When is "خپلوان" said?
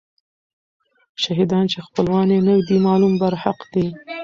1.87-2.27